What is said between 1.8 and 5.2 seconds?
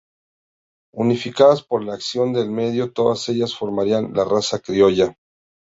la acción del medio, todas ellas formarían la raza criolla.